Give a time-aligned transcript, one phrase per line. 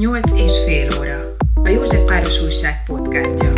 [0.00, 1.36] Nyolc és fél óra.
[1.54, 3.52] A József Páros Újság podcastja.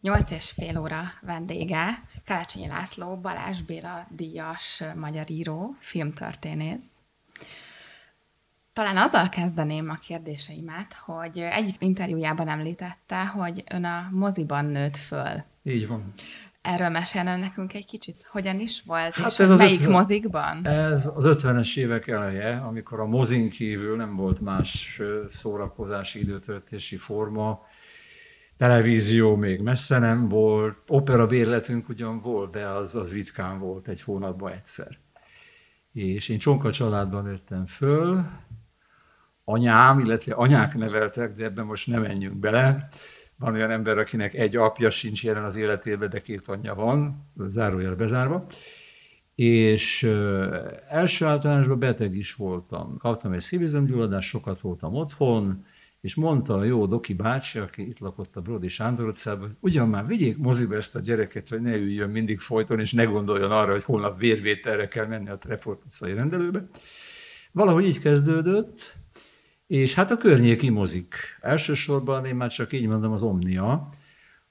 [0.00, 6.91] Nyolc és fél óra vendége Karácsonyi László, Balázs Béla díjas magyar író, filmtörténész.
[8.72, 15.44] Talán azzal kezdeném a kérdéseimet, hogy egyik interjújában említette, hogy ön a moziban nőtt föl.
[15.62, 16.12] Így van.
[16.62, 20.66] Erről mesélne nekünk egy kicsit, hogyan is volt, hát és ez az melyik ötven, mozikban?
[20.66, 27.60] Ez az 50-es évek eleje, amikor a mozin kívül nem volt más szórakozási időtöltési forma,
[28.56, 34.02] televízió még messze nem volt, opera bérletünk ugyan volt, de az, az ritkán volt egy
[34.02, 34.98] hónapban egyszer.
[35.92, 38.24] És én Csonka családban nőttem föl,
[39.44, 42.88] anyám, illetve anyák neveltek, de ebben most nem menjünk bele.
[43.36, 47.94] Van olyan ember, akinek egy apja sincs jelen az életében, de két anyja van, zárójel
[47.94, 48.46] bezárva.
[49.34, 50.02] És
[50.88, 52.96] első általánosban beteg is voltam.
[52.98, 55.64] Kaptam egy szívizomgyulladást, sokat voltam otthon,
[56.00, 59.88] és mondta a jó Doki bácsi, aki itt lakott a Brodi Sándor utcában, hogy ugyan
[59.88, 63.70] már vigyék moziba ezt a gyereket, hogy ne üljön mindig folyton, és ne gondoljon arra,
[63.70, 66.64] hogy holnap vérvételre kell menni a Trefort utcai rendelőbe.
[67.52, 68.96] Valahogy így kezdődött,
[69.72, 71.14] és hát a környéki mozik.
[71.40, 73.88] Elsősorban én már csak így mondom az Omnia,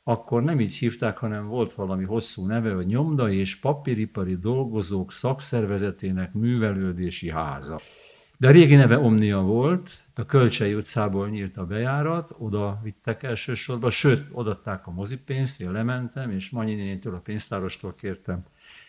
[0.03, 6.33] akkor nem így hívták, hanem volt valami hosszú neve, hogy Nyomda és Papíripari Dolgozók Szakszervezetének
[6.33, 7.79] Művelődési Háza.
[8.37, 13.89] De a régi neve Omnia volt, a Kölcsei utcából nyílt a bejárat, oda vittek elsősorban,
[13.89, 18.39] sőt, odatták a mozipénzt, én lementem, és Manyi a pénztárostól kértem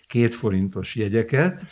[0.06, 1.64] két forintos jegyeket,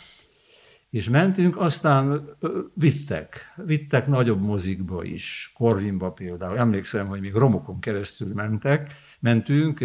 [0.91, 2.29] és mentünk, aztán
[2.73, 6.57] vittek, vittek nagyobb mozikba is, Korvinba például.
[6.57, 9.79] Emlékszem, hogy még romokon keresztül mentek, mentünk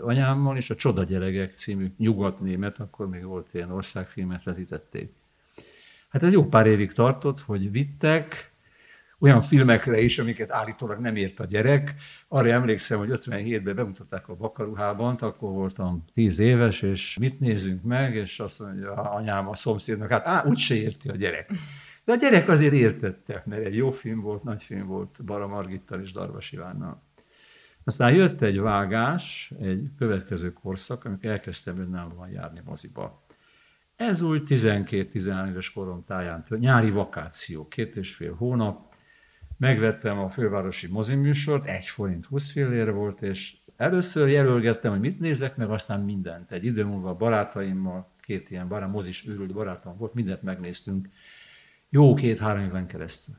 [0.00, 5.12] anyámmal, és a Csoda gyerekek című nyugat-német, akkor még volt ilyen országfilmet vetítették.
[6.08, 8.49] Hát ez jó pár évig tartott, hogy vittek,
[9.20, 11.94] olyan filmekre is, amiket állítólag nem ért a gyerek.
[12.28, 18.14] Arra emlékszem, hogy 57-ben bemutatták a Bakaruhában, akkor voltam 10 éves, és mit nézzünk meg,
[18.14, 21.50] és azt mondja anyám a szomszédnak, hát á, úgyse érti a gyerek.
[22.04, 26.00] De a gyerek azért értette, mert egy jó film volt, nagy film volt Bara Margittal
[26.00, 27.02] és Darvas Ivánnal.
[27.84, 33.20] Aztán jött egy vágás, egy következő korszak, amikor elkezdtem önállóan járni moziba.
[33.96, 38.89] Ez úgy 12-13 éves korom táján, nyári vakáció, két és fél hónap,
[39.60, 45.56] megvettem a fővárosi moziműsort, egy forint 20 fillére volt, és először jelölgettem, hogy mit nézek,
[45.56, 46.52] meg aztán mindent.
[46.52, 51.08] Egy idő múlva barátaimmal, két ilyen barát, mozis őrült barátom volt, mindent megnéztünk.
[51.88, 53.34] Jó két-három éven keresztül.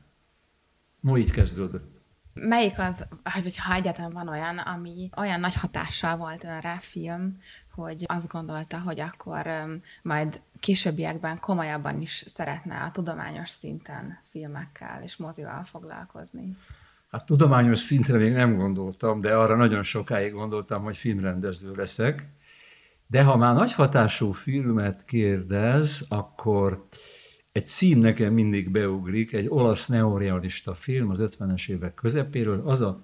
[1.00, 2.00] No, így kezdődött.
[2.34, 3.06] Melyik az,
[3.42, 7.32] hogy ha egyáltalán van olyan, ami olyan nagy hatással volt önre film,
[7.74, 9.46] hogy azt gondolta, hogy akkor
[10.02, 16.56] majd későbbiekben komolyabban is szeretne a tudományos szinten filmekkel és mozival foglalkozni?
[17.10, 22.28] Hát tudományos szintre még nem gondoltam, de arra nagyon sokáig gondoltam, hogy filmrendező leszek.
[23.06, 26.86] De ha már nagy hatású filmet kérdez, akkor
[27.52, 33.02] egy cím nekem mindig beugrik, egy olasz neorealista film az 50-es évek közepéről, az a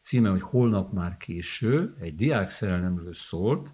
[0.00, 3.68] címe, hogy Holnap már késő, egy diák szerelmemről szólt,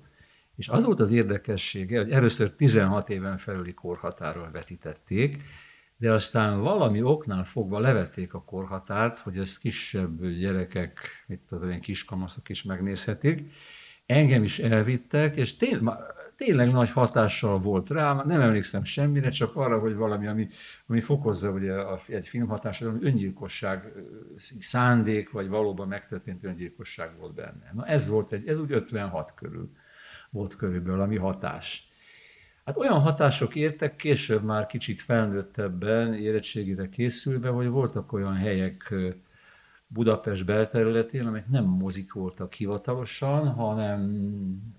[0.61, 5.43] és az volt az érdekessége, hogy először 16 éven felüli korhatáról vetítették,
[5.97, 11.81] de aztán valami oknál fogva levették a korhatárt, hogy ezt kisebb gyerekek, mit tudom, ilyen
[11.81, 13.43] kiskamaszok is megnézhetik.
[14.07, 15.95] Engem is elvittek, és tényleg,
[16.37, 20.49] tényleg nagy hatással volt rám, nem emlékszem semmire, csak arra, hogy valami, ami,
[20.87, 23.93] ami fokozza ugye a, egy film hatását, ami öngyilkosság,
[24.59, 27.71] szándék, vagy valóban megtörtént öngyilkosság volt benne.
[27.73, 29.71] Na ez volt egy, ez úgy 56 körül
[30.31, 31.89] volt körülbelül a mi hatás.
[32.65, 38.95] Hát olyan hatások értek később már kicsit felnőttebben, érettségére készülve, hogy voltak olyan helyek
[39.87, 44.23] Budapest belterületén, amelyek nem mozik voltak hivatalosan, hanem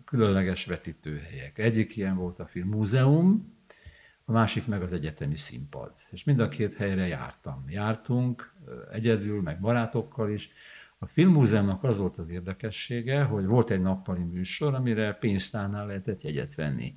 [0.06, 1.58] különleges vetítőhelyek.
[1.58, 3.54] Egyik ilyen volt a Filmmúzeum,
[4.26, 5.92] a másik meg az egyetemi színpad.
[6.10, 7.64] És mind a két helyre jártam.
[7.68, 8.54] Jártunk
[8.92, 10.52] egyedül, meg barátokkal is,
[11.04, 16.56] a Filmmúzeumnak az volt az érdekessége, hogy volt egy nappali műsor, amire pénztárnál lehetett jegyet
[16.56, 16.96] venni.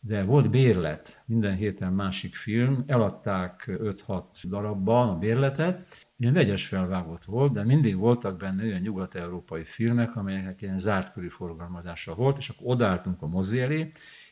[0.00, 7.24] De volt bérlet, minden héten másik film, eladták 5-6 darabban a bérletet, ilyen vegyes felvágott
[7.24, 12.48] volt, de mindig voltak benne olyan nyugat-európai filmek, amelyeknek ilyen zárt körű forgalmazása volt, és
[12.48, 13.88] akkor odálltunk a mozi elé,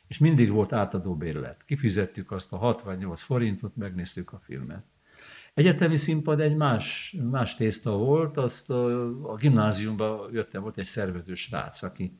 [0.06, 1.64] és mindig volt átadó bérlet.
[1.64, 4.84] Kifizettük azt a 68 forintot, megnéztük a filmet.
[5.58, 11.34] Egyetemi színpad egy más, más tészta volt, azt a, a gimnáziumba jöttem, volt egy szervező
[11.34, 12.18] srác, aki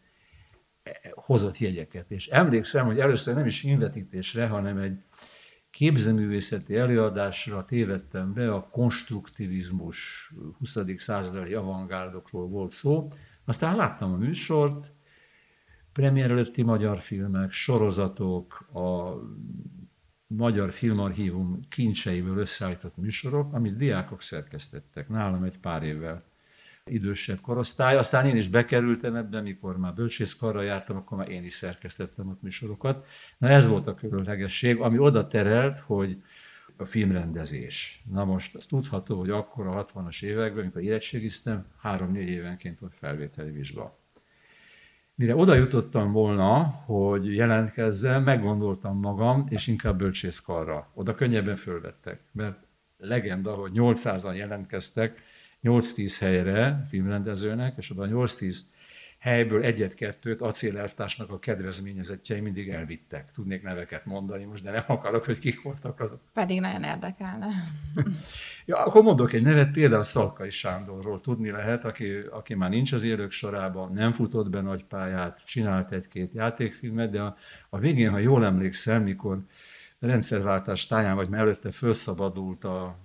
[1.14, 2.10] hozott jegyeket.
[2.10, 5.04] És emlékszem, hogy először nem is invetítésre, hanem egy
[5.70, 10.78] képzőművészeti előadásra tévedtem be, a konstruktivizmus 20.
[10.96, 13.06] századi avantgárdokról volt szó.
[13.44, 14.92] Aztán láttam a műsort,
[15.92, 19.14] premier előtti magyar filmek, sorozatok, a
[20.30, 26.22] Magyar Filmarchívum kincseiből összeállított műsorok, amit diákok szerkesztettek nálam egy pár évvel
[26.84, 27.96] idősebb korosztály.
[27.96, 32.42] Aztán én is bekerültem ebbe, mikor már bölcsészkarra jártam, akkor már én is szerkesztettem ott
[32.42, 33.06] műsorokat.
[33.38, 36.22] Na ez volt a különlegesség, ami oda terelt, hogy
[36.76, 38.02] a filmrendezés.
[38.10, 43.50] Na most az tudható, hogy akkor a 60-as években, amikor érettségiztem, három-négy évenként volt felvételi
[43.50, 43.97] vizsga.
[45.18, 50.90] Mire oda jutottam volna, hogy jelentkezzem, meggondoltam magam, és inkább bölcsészkarra.
[50.94, 52.58] Oda könnyebben fölvettek, mert
[52.96, 55.22] legenda, hogy 800-an jelentkeztek,
[55.62, 58.56] 8-10 helyre filmrendezőnek, és oda 8-10
[59.18, 63.30] helyből egyet-kettőt acélelvtársnak a kedvezményezettjei mindig elvittek.
[63.30, 66.20] Tudnék neveket mondani most, de nem akarok, hogy kik voltak azok.
[66.32, 67.46] Pedig nagyon érdekelne.
[68.66, 73.02] ja, akkor mondok egy nevet, például Szalkai Sándorról tudni lehet, aki, aki már nincs az
[73.02, 77.36] élők sorában, nem futott be nagy pályát, csinált egy-két játékfilmet, de a,
[77.68, 79.38] a végén, ha jól emlékszem, mikor
[80.00, 82.98] rendszerváltás táján, vagy mellette felszabadult a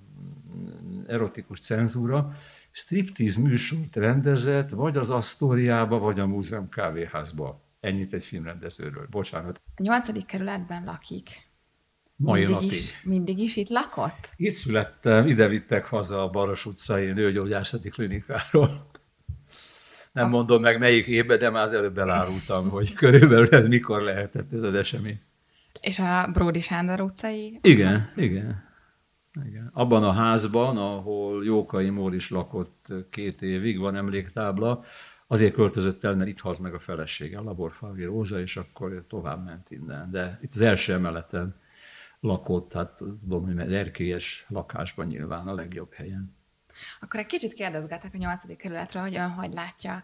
[1.08, 2.36] erotikus cenzúra,
[2.74, 7.62] striptease műsort rendezett, vagy az Asztóriába, vagy a Múzeum kávéházba.
[7.80, 9.08] Ennyit egy filmrendezőről.
[9.10, 9.62] Bocsánat.
[9.76, 11.30] A nyolcadik kerületben lakik.
[12.16, 12.72] Mai mindig napig.
[12.72, 14.32] Is, mindig is itt lakott?
[14.36, 18.92] Itt születtem, ide vittek haza a Baros utcai nőgyógyászati klinikáról.
[20.12, 24.54] Nem mondom meg melyik évben, de már az előbb elárultam, hogy körülbelül ez mikor lehetett
[24.54, 25.22] ez az esemény.
[25.82, 27.60] És a Bródi Sándor utcai?
[27.62, 28.64] Igen, igen.
[29.46, 29.70] Igen.
[29.74, 34.84] Abban a házban, ahol Jókai Mór is lakott két évig, van emléktábla,
[35.28, 39.46] azért költözött el, mert itt halt meg a felesége, a Laborfalvi Róza, és akkor tovább
[39.46, 40.12] ment innen.
[40.12, 41.56] De itt az első emeleten
[42.20, 46.36] lakott, hát tudom, hogy erkélyes lakásban nyilván a legjobb helyen.
[47.00, 50.04] Akkor egy kicsit kérdezgetek a nyolcadik kerületről, hogy ön hogy látja,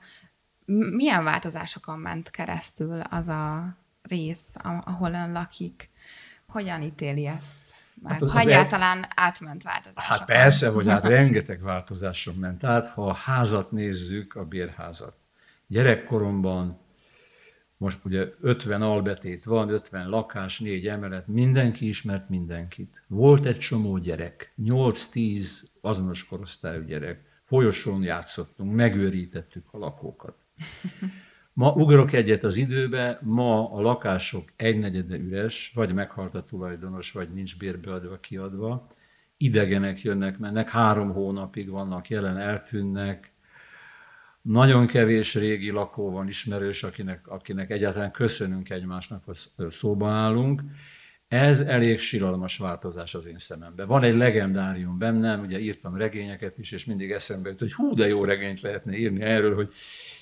[0.96, 5.90] milyen változásokon ment keresztül az a rész, ahol ön lakik?
[6.48, 7.79] Hogyan ítéli ezt?
[8.04, 9.10] Hát az, ha az egyáltalán el...
[9.16, 10.18] átment változások.
[10.18, 12.88] Hát persze, hogy hát rengeteg változáson ment át.
[12.88, 15.16] Ha a házat nézzük, a bérházat.
[15.68, 16.80] Gyerekkoromban
[17.78, 23.04] most ugye 50 albetét van, 50 lakás, 4 emelet, mindenki ismert mindenkit.
[23.08, 25.50] Volt egy csomó gyerek, 8-10
[25.82, 27.24] azonos korosztályú gyerek.
[27.44, 30.36] Folyosón játszottunk, megőrítettük a lakókat.
[31.60, 37.30] Ma ugrok egyet az időbe, ma a lakások egynegyede üres, vagy meghalt a tulajdonos, vagy
[37.34, 38.88] nincs bérbeadva, kiadva.
[39.38, 43.32] Idegenek jönnek, mennek, három hónapig vannak jelen, eltűnnek.
[44.42, 50.62] Nagyon kevés régi lakó van ismerős, akinek, akinek egyáltalán köszönünk egymásnak, hogy szóba állunk.
[51.28, 53.88] Ez elég siralmas változás az én szememben.
[53.88, 58.08] Van egy legendárium bennem, ugye írtam regényeket is, és mindig eszembe jut, hogy hú, de
[58.08, 59.74] jó regényt lehetne írni erről, hogy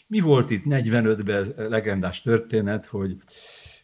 [0.07, 3.15] mi volt itt 45-ben legendás történet, hogy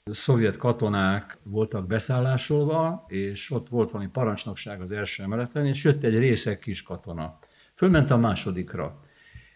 [0.05, 6.17] szovjet katonák voltak beszállásolva, és ott volt valami parancsnokság az első emeleten, és jött egy
[6.17, 7.37] részek kis katona.
[7.73, 9.01] Fölment a másodikra.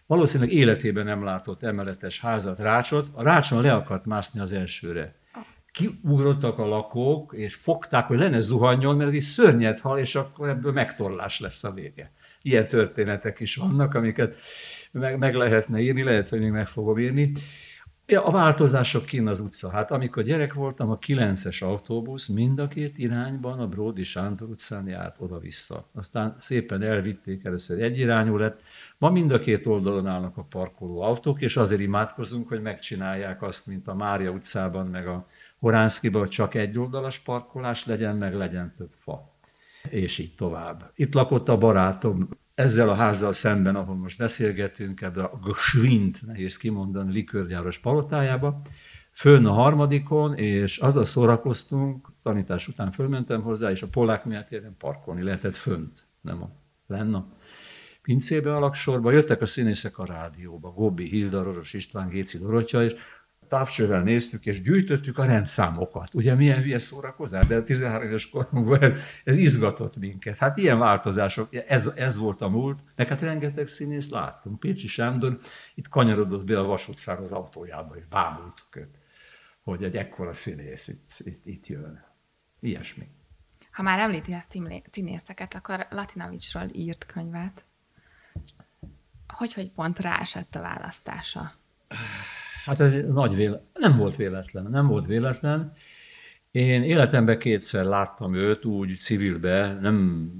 [0.06, 5.14] Valószínűleg életében nem látott emeletes házat, rácsot, a rácson le akart mászni az elsőre.
[5.72, 10.48] Kiugrottak a lakók, és fogták, hogy lenne zuhanyon, mert ez is szörnyet hal, és akkor
[10.48, 12.12] ebből megtorlás lesz a vége.
[12.42, 14.36] Ilyen történetek is vannak, amiket
[14.92, 17.32] meg, meg lehetne írni, lehet, hogy még meg fogom írni.
[18.10, 19.70] Ja, a változások kín az utca.
[19.70, 24.86] Hát amikor gyerek voltam, a 9-es autóbusz mind a két irányban a Bródi Sándor utcán
[24.86, 25.84] járt oda-vissza.
[25.94, 28.60] Aztán szépen elvitték, először egyirányú lett.
[28.98, 33.66] Ma mind a két oldalon állnak a parkoló autók, és azért imádkozunk, hogy megcsinálják azt,
[33.66, 35.26] mint a Mária utcában, meg a
[35.58, 39.32] Horánszkiban, hogy csak egy oldalas parkolás legyen, meg legyen több fa.
[39.90, 40.92] És így tovább.
[40.94, 42.28] Itt lakott a barátom,
[42.58, 48.60] ezzel a házzal szemben, ahol most beszélgetünk, ebbe a Gschwind, nehéz kimondani, likörgyáros palotájába,
[49.10, 54.76] fönn a harmadikon, és azzal szórakoztunk, tanítás után fölmentem hozzá, és a polák miatt érden
[54.78, 56.50] parkolni lehetett fönt, nem a
[56.86, 57.24] lenne.
[58.02, 62.94] Pincébe alaksorba jöttek a színészek a rádióba, Gobbi, Hilda, Roros István, Géci Dorottya, és
[63.48, 66.14] távcsővel néztük, és gyűjtöttük a rendszámokat.
[66.14, 70.38] Ugye milyen hülye szórakozás, de a 13 éves korunkban ez, ez izgatott minket.
[70.38, 74.60] Hát ilyen változások, ez, ez volt a múlt, meg hát rengeteg színész láttunk.
[74.60, 75.38] Pécsi Sándor
[75.74, 78.98] itt kanyarodott be a vasútszár az autójába, és bámultuk őt,
[79.62, 82.06] hogy egy ekkora színész itt, itt, itt jön.
[82.60, 83.08] Ilyesmi.
[83.70, 84.44] Ha már említi a
[84.86, 87.64] színészeket, akkor Latinovicsról írt könyvet.
[89.26, 91.52] Hogy, hogy pont ráesett a választása?
[92.64, 93.62] Hát ez nagy véle...
[93.74, 95.72] nem volt véletlen, nem volt véletlen.
[96.50, 100.30] Én életemben kétszer láttam őt úgy civilbe, nem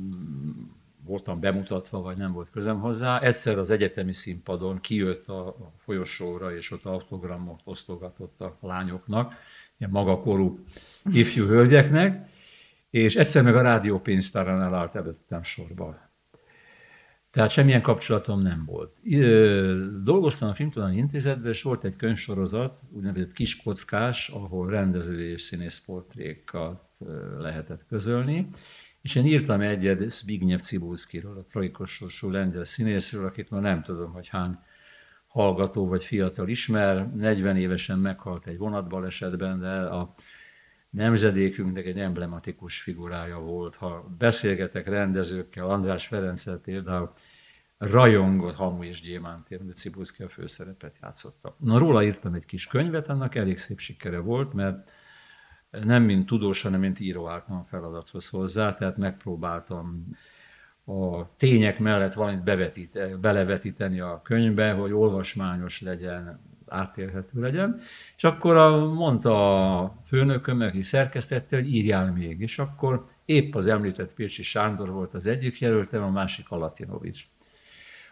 [1.04, 3.20] voltam bemutatva, vagy nem volt közem hozzá.
[3.20, 9.34] Egyszer az egyetemi színpadon kijött a folyosóra, és ott autogramot osztogatott a lányoknak,
[9.78, 10.60] ilyen magakorú
[11.04, 12.28] ifjú hölgyeknek,
[12.90, 16.07] és egyszer meg a rádiópénztáron elállt előttem sorba.
[17.30, 18.96] Tehát semmilyen kapcsolatom nem volt.
[20.02, 26.82] Dolgoztam a Filmtudományi Intézetben, és volt egy könyvsorozat, úgynevezett kiskockás, ahol rendező és színész portrékat
[27.38, 28.48] lehetett közölni,
[29.02, 34.12] és én írtam egyet Zbigniew Cibulszkiról, a trojkos sorsú lengyel színészről, akit már nem tudom,
[34.12, 34.58] hogy hány
[35.26, 40.14] hallgató vagy fiatal ismer, 40 évesen meghalt egy vonatbalesetben, de a
[40.98, 43.74] nemzedékünknek egy emblematikus figurája volt.
[43.74, 47.12] Ha beszélgetek rendezőkkel, András Ferenccel például,
[47.78, 51.54] rajongott Hamu és Gyémántért, mert Cibulszki a főszerepet játszotta.
[51.58, 54.90] Na, róla írtam egy kis könyvet, annak elég szép sikere volt, mert
[55.70, 59.90] nem mint tudós, hanem mint író álltam a feladathoz hozzá, tehát megpróbáltam
[60.84, 62.42] a tények mellett valamit
[63.20, 66.40] belevetíteni a könyvbe, hogy olvasmányos legyen,
[66.70, 67.80] átélhető legyen.
[68.16, 72.40] És akkor a, mondta a főnököm, aki szerkesztette, hogy írjál még.
[72.40, 77.26] És akkor épp az említett Pécsi Sándor volt az egyik jelöltem, a másik Alatinovics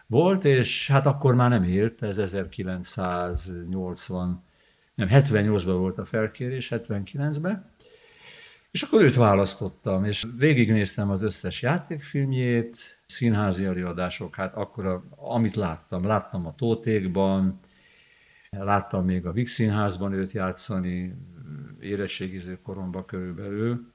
[0.07, 4.43] volt, és hát akkor már nem élt, ez 1980,
[4.95, 7.71] nem, 78-ban volt a felkérés, 79-ben,
[8.71, 15.55] és akkor őt választottam, és végignéztem az összes játékfilmjét, színházi előadások, hát akkor, a, amit
[15.55, 17.59] láttam, láttam a Tótékban,
[18.49, 21.15] láttam még a Vix Színházban őt játszani,
[21.79, 23.91] érettségiző koromban körülbelül,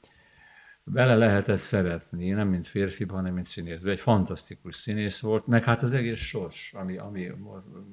[0.84, 3.82] bele lehetett szeretni, nem mint férfi, hanem mint színész.
[3.82, 7.30] Egy fantasztikus színész volt, meg hát az egész sors, ami, ami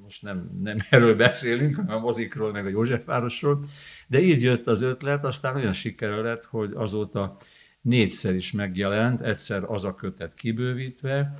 [0.02, 3.64] most nem, nem erről beszélünk, hanem a mozikról, meg a Józsefvárosról,
[4.06, 7.36] de így jött az ötlet, aztán olyan sikere lett, hogy azóta
[7.80, 11.34] négyszer is megjelent, egyszer az a kötet kibővítve,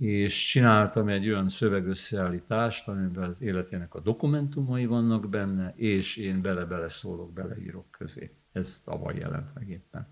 [0.00, 6.88] és csináltam egy olyan szövegösszeállítást, amiben az életének a dokumentumai vannak benne, és én bele-bele
[6.88, 8.34] szólok, beleírok közé.
[8.52, 10.08] Ez tavaly jelent meg éppen.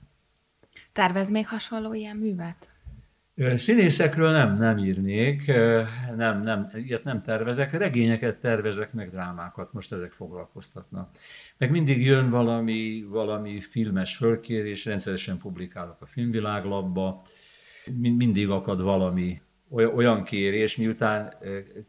[0.92, 2.70] Tervez még hasonló ilyen művet?
[3.54, 5.46] Színészekről nem, nem írnék,
[6.16, 11.10] nem, nem, ilyet nem tervezek, regényeket tervezek, meg drámákat, most ezek foglalkoztatnak.
[11.58, 17.22] Meg mindig jön valami, valami filmes fölkérés, rendszeresen publikálok a filmviláglapba,
[18.00, 21.34] mindig akad valami olyan kérés, miután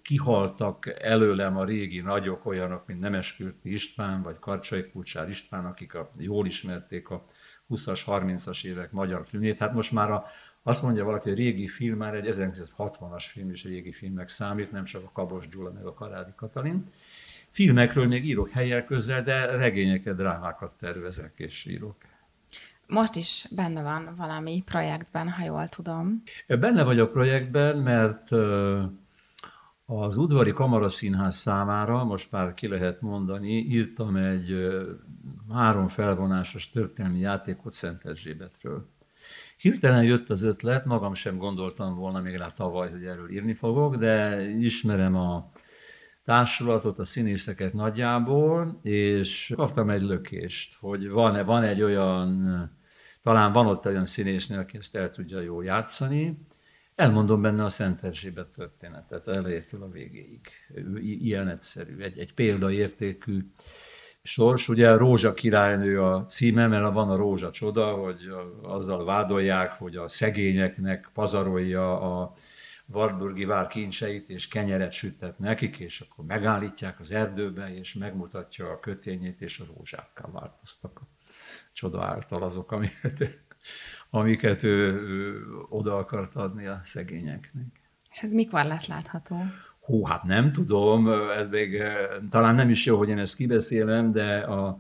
[0.02, 6.12] kihaltak előlem a régi nagyok, olyanok, mint Nemeskürti István, vagy Karcsai Kulcsár István, akik a,
[6.18, 7.26] jól ismerték a
[7.70, 9.58] 20-as, 30-as évek magyar filmjét.
[9.58, 10.26] Hát most már a,
[10.64, 14.84] azt mondja valaki, hogy régi film már egy 1960-as film is régi filmnek számít, nem
[14.84, 16.92] csak a Kabos Gyula meg a Karádi Katalin.
[17.50, 21.96] Filmekről még írok helyel közel, de regényeket, drámákat tervezek és írok.
[22.90, 26.24] Most is benne van valami projektben, ha jól tudom.
[26.48, 28.32] Benne vagyok projektben, mert
[29.86, 34.56] az udvari kamaraszínház számára, most már ki lehet mondani, írtam egy
[35.54, 38.90] három felvonásos történelmi játékot Szent Erzsébetről.
[39.58, 43.96] Hirtelen jött az ötlet, magam sem gondoltam volna még rá tavaly, hogy erről írni fogok,
[43.96, 45.52] de ismerem a
[46.26, 52.72] társulatot, a színészeket nagyjából, és kaptam egy lökést, hogy van-e, van egy olyan,
[53.30, 56.38] talán van ott olyan színésznő, aki ezt el tudja jól játszani,
[56.96, 60.48] Elmondom benne a Szent Erzsébet történetet, elejétől a végéig.
[61.02, 63.52] Ilyen egyszerű, egy, egy példaértékű
[64.22, 64.70] sors.
[64.70, 69.96] Ugye a Rózsa királynő a címe, mert van a Rózsa csoda, hogy azzal vádolják, hogy
[69.96, 72.34] a szegényeknek pazarolja a
[72.86, 78.80] Wartburgi vár kincseit, és kenyeret süttet nekik, és akkor megállítják az erdőbe, és megmutatja a
[78.80, 81.02] kötényét, és a rózsákká változtak
[81.80, 83.40] csoda által azok, amiket
[84.10, 87.66] amiket ő, ő oda akart adni a szegényeknek.
[88.12, 89.36] És ez mikor lesz látható?
[89.82, 91.82] Hú, hát nem tudom, ez még
[92.30, 94.78] talán nem is jó, hogy én ezt kibeszélem, de a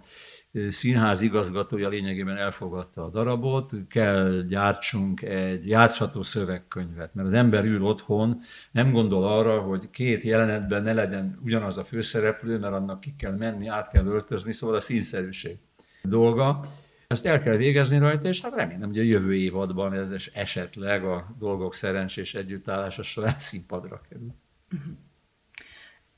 [0.69, 7.83] színház igazgatója lényegében elfogadta a darabot, kell gyártsunk egy játszható szövegkönyvet, mert az ember ül
[7.83, 8.39] otthon,
[8.71, 13.35] nem gondol arra, hogy két jelenetben ne legyen ugyanaz a főszereplő, mert annak ki kell
[13.35, 15.57] menni, át kell öltözni, szóval a színszerűség
[16.03, 16.59] dolga.
[17.13, 21.35] Ezt el kell végezni rajta, és hát remélem, hogy a jövő évadban ez esetleg a
[21.39, 24.33] dolgok szerencsés együttállása során színpadra kerül.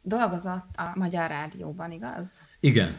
[0.01, 2.41] Dolgozott a Magyar Rádióban, igaz?
[2.59, 2.97] Igen.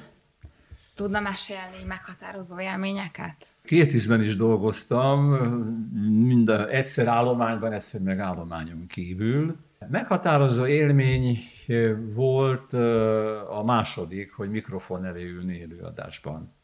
[0.95, 3.47] Tudna mesélni meghatározó élményeket?
[3.63, 5.25] Két ízben is dolgoztam,
[6.27, 9.57] mind a, egyszer állományban, egyszer meg állományon kívül.
[9.91, 11.39] Meghatározó élmény
[12.15, 12.73] volt
[13.49, 16.61] a második, hogy mikrofon elé ülni élőadásban.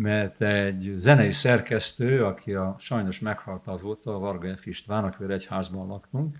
[0.00, 4.66] Mert egy zenei szerkesztő, aki a, sajnos meghalt azóta, a Varga F.
[4.66, 6.38] István, akivel egy házban laktunk,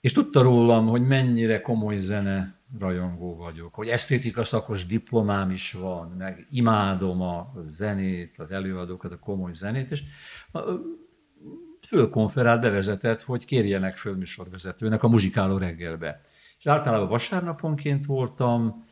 [0.00, 6.08] és tudta rólam, hogy mennyire komoly zene rajongó vagyok, hogy esztétika szakos diplomám is van,
[6.18, 10.02] meg imádom a zenét, az előadókat, a komoly zenét, és
[11.80, 14.16] fölkonferált, bevezetett, hogy kérjenek föl
[15.02, 16.20] a muzsikáló reggelbe.
[16.58, 18.83] És általában vasárnaponként voltam,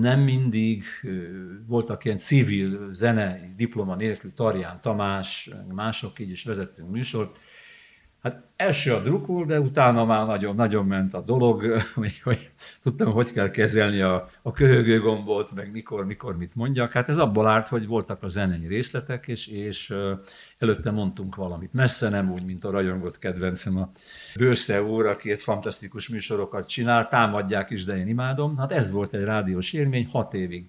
[0.00, 0.84] nem mindig
[1.66, 7.38] voltak ilyen civil zene diploma nélkül, Tarján Tamás, mások így is vezettünk műsort,
[8.22, 11.82] Hát első a drukul, de utána már nagyon-nagyon ment a dolog,
[12.24, 12.50] hogy,
[12.82, 16.90] tudtam, hogy kell kezelni a, a köhögő gombot, meg mikor, mikor mit mondjak.
[16.90, 19.94] Hát ez abból állt, hogy voltak a zenei részletek, és, és
[20.58, 21.72] előtte mondtunk valamit.
[21.72, 23.88] Messze nem úgy, mint a rajongott kedvencem a
[24.38, 28.56] Bősze úr, aki egy fantasztikus műsorokat csinál, támadják is, de én imádom.
[28.56, 30.68] Hát ez volt egy rádiós élmény, hat évig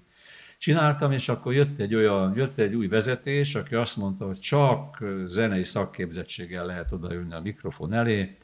[0.58, 5.04] csináltam, és akkor jött egy olyan, jött egy új vezetés, aki azt mondta, hogy csak
[5.26, 8.38] zenei szakképzettséggel lehet odaülni a mikrofon elé,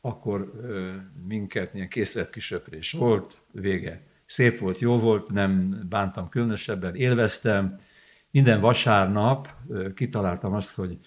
[0.00, 0.52] akkor
[1.26, 4.02] minket ilyen készletkisöprés volt, vége.
[4.24, 7.76] Szép volt, jó volt, nem bántam különösebben, élveztem.
[8.30, 9.48] Minden vasárnap
[9.94, 10.98] kitaláltam azt, hogy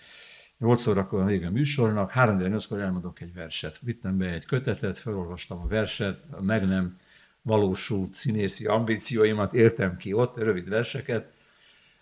[0.57, 3.79] 8 órakor a vége a műsornak, 3 8 elmondok egy verset.
[3.81, 6.97] Vittem be egy kötetet, felolvastam a verset, meg nem
[7.45, 11.33] valósult színészi ambícióimat éltem ki ott, rövid verseket.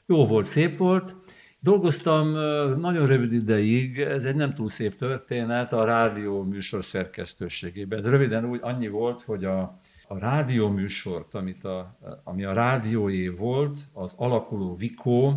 [0.05, 1.15] Jó volt, szép volt.
[1.59, 2.31] Dolgoztam
[2.79, 8.01] nagyon rövid ideig, ez egy nem túl szép történet, a rádió műsor szerkesztőségében.
[8.01, 13.77] Röviden úgy annyi volt, hogy a, a rádió műsort, amit a, ami a rádióé volt,
[13.93, 15.27] az alakuló Vikó,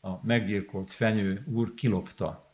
[0.00, 2.45] a meggyilkolt Fenyő úr kilopta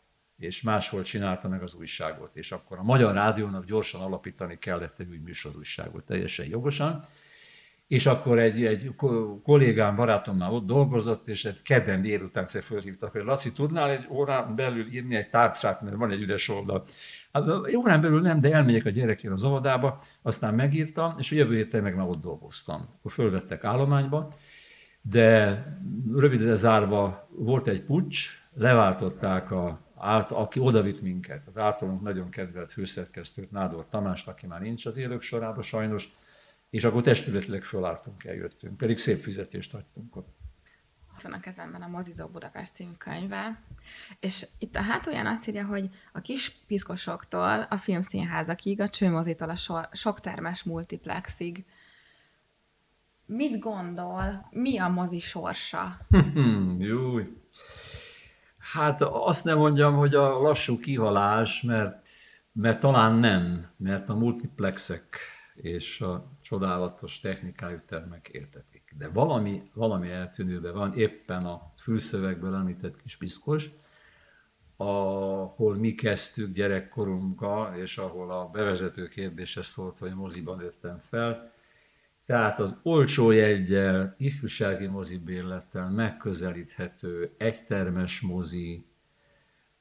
[0.42, 2.30] és máshol csinálta meg az újságot.
[2.36, 7.04] És akkor a Magyar Rádiónak gyorsan alapítani kellett egy új műsorújságot, teljesen jogosan.
[7.88, 8.94] És akkor egy, egy
[9.42, 14.06] kollégám, barátom már ott dolgozott, és egy kedden délután egyszer fölhívtak, hogy Laci, tudnál egy
[14.10, 16.84] órán belül írni egy tárcát, mert van egy üres oldal.
[17.32, 21.54] Hát, órán belül nem, de elmegyek a gyerekért az óvodába, aztán megírtam, és a jövő
[21.54, 22.88] héten meg már ott dolgoztam.
[22.98, 24.34] Akkor fölvettek állományba,
[25.02, 25.64] de
[26.14, 32.72] röviden zárva volt egy pucs, leváltották a állt, aki odavitt minket, az általunk nagyon kedvelt
[32.72, 36.16] főszerkesztőt, Nádor Tamást, aki már nincs az élők sorában sajnos,
[36.70, 40.28] és akkor testületileg fölálltunk, eljöttünk, pedig szép fizetést adtunk ott.
[41.12, 43.62] Ott van a kezemben a Mozizó Budapest című könyve,
[44.20, 49.56] és itt a hátulján azt írja, hogy a kis piszkosoktól a filmszínházakig, a csőmozitól a
[49.56, 51.64] sor, soktermes multiplexig.
[53.26, 55.98] Mit gondol, mi a mozi sorsa?
[56.78, 57.18] Jó.
[58.72, 62.08] Hát azt nem mondjam, hogy a lassú kihalás, mert,
[62.52, 65.16] mert talán nem, mert a multiplexek
[65.54, 68.94] és a csodálatos technikájú termek értetik.
[68.98, 73.70] De valami, valami eltűnőben van, éppen a fülszövegből említett kis piszkos,
[74.76, 81.51] ahol mi kezdtük gyerekkorunkkal, és ahol a bevezető kérdése szólt, hogy moziban nőttem fel,
[82.26, 88.84] tehát az olcsó jegyel, ifjúsági mozibérlettel megközelíthető egytermes mozi,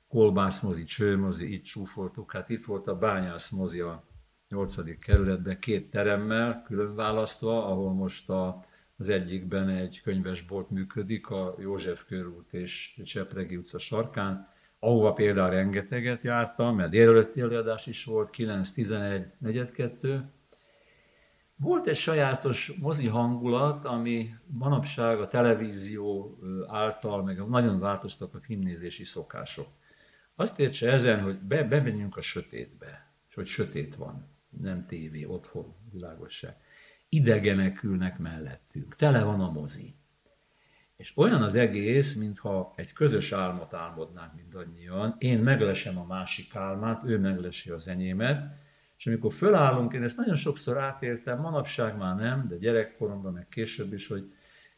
[0.08, 2.32] kolbászmozi, csőmozi, itt csúfoltuk.
[2.32, 4.04] Hát itt volt a bányász mozi a
[4.50, 5.00] 8.
[5.00, 8.66] kerületben két teremmel külön választva, ahol most a,
[8.98, 14.50] az egyikben egy könyvesbolt működik, a József körút és Csepregi utca sarkán,
[14.80, 19.58] ahova például rengeteget jártam, mert délelőtti előadás is volt, 9-11, 4
[21.62, 29.04] volt egy sajátos mozi hangulat, ami manapság a televízió által, meg nagyon változtak a filmnézési
[29.04, 29.68] szokások.
[30.36, 35.76] Azt értse ezen, hogy be, bemenjünk a sötétbe, és hogy sötét van, nem tévé, otthon,
[35.92, 36.56] világosság.
[37.10, 39.96] Idegenek ülnek mellettünk, tele van a mozi.
[40.96, 45.16] És olyan az egész, mintha egy közös álmot álmodnánk mindannyian.
[45.18, 48.61] Én meglesem a másik álmát, ő meglesi az enyémet,
[49.02, 53.94] és amikor fölállunk, én ezt nagyon sokszor átéltem, manapság már nem, de gyerekkoromban, meg később
[53.94, 54.34] is, hogy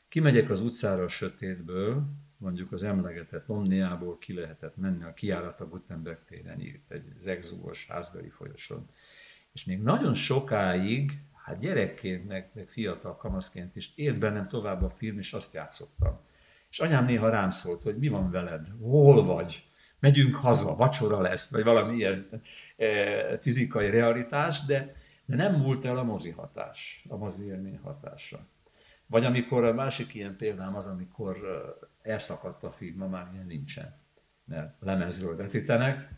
[0.08, 2.04] kimegyek az utcára a sötétből,
[2.38, 8.30] mondjuk az emlegetett Omniából ki lehetett menni a kiárat a Gutenberg téren egy zegzúgos házbeli
[8.30, 8.90] folyosón.
[9.54, 14.90] És még nagyon sokáig, hát gyerekként, meg, meg fiatal kamaszként is élt bennem tovább a
[14.90, 16.20] film, és azt játszottam.
[16.70, 19.68] És anyám néha rám szólt, hogy mi van veled, hol vagy,
[20.04, 22.42] megyünk haza, vacsora lesz, vagy valami ilyen
[22.78, 28.48] e, fizikai realitás, de, de nem múlt el a mozi hatás, a mozi élmény hatása.
[29.06, 31.38] Vagy amikor a másik ilyen példám az, amikor
[32.02, 34.00] elszakadt a film, ma már ilyen nincsen,
[34.46, 36.10] mert lemezről vetítenek,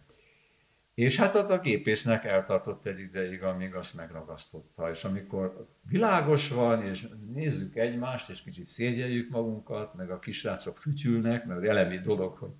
[0.93, 4.89] és hát ott a gépésznek eltartott egy ideig, amíg azt megragasztotta.
[4.89, 11.45] És amikor világos van, és nézzük egymást, és kicsit szégyeljük magunkat, meg a kisrácok fütyülnek,
[11.45, 12.51] mert elemi dolog, hogy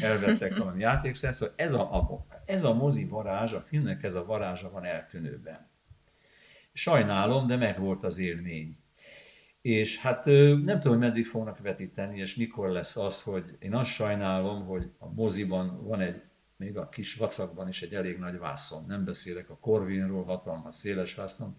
[0.00, 4.24] elvettek valami játékszert, szóval ez a, a, ez a mozi varázs, a filmnek ez a
[4.24, 5.68] varázsa van eltűnőben.
[6.72, 8.78] Sajnálom, de meg volt az élmény.
[9.60, 13.90] És hát nem tudom, hogy meddig fognak vetíteni, és mikor lesz az, hogy én azt
[13.90, 16.22] sajnálom, hogy a moziban van egy,
[16.56, 18.84] még a kis vacakban is egy elég nagy vászon.
[18.86, 21.56] Nem beszélek a Corvinról, hatalmas széles vászon,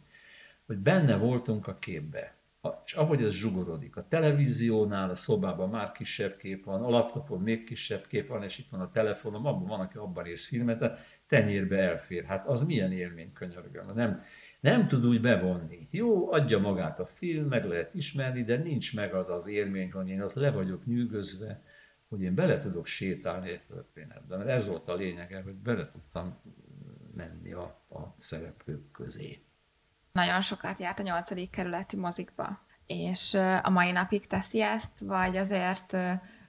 [0.65, 2.36] hogy benne voltunk a képbe.
[2.85, 7.63] És ahogy ez zsugorodik, a televíziónál, a szobában már kisebb kép van, a laptopon még
[7.63, 10.97] kisebb kép van, és itt van a telefonom, abban van, aki abban néz filmet, de
[11.27, 12.23] tenyérbe elfér.
[12.23, 13.91] Hát az milyen élmény, könyörgöm.
[13.95, 14.21] Nem,
[14.59, 15.87] nem tud úgy bevonni.
[15.91, 20.09] Jó, adja magát a film, meg lehet ismerni, de nincs meg az az élmény, hogy
[20.09, 21.63] én ott le vagyok nyűgözve,
[22.09, 24.37] hogy én bele tudok sétálni egy történetbe.
[24.37, 26.39] Mert ez volt a lényege, hogy bele tudtam
[27.15, 29.46] menni a, a szereplők közé.
[30.17, 35.93] Nagyon sokat járt a nyolcadik kerületi mozikba, és a mai napig teszi ezt, vagy azért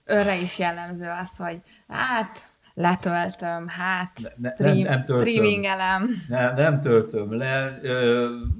[0.04, 6.08] őre is jellemző az, hogy hát letöltöm, hát ne, stream, nem, nem töltöm, streamingelem.
[6.28, 7.80] Nem, nem töltöm le.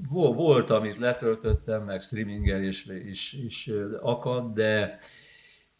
[0.09, 4.97] Volt, amit letöltöttem, meg streamingel is, is, is akad, de,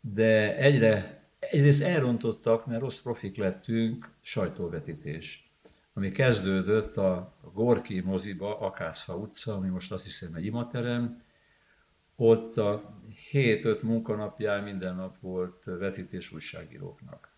[0.01, 5.48] de egyre, egyrészt elrontottak, mert rossz profik lettünk, sajtóvetítés.
[5.99, 11.21] Ami kezdődött a Gorki moziba, Akászfa utca, ami most azt hiszem egy imaterem,
[12.15, 12.99] ott a
[13.31, 17.33] 7-5 munkanapján minden nap volt vetítés újságíróknak.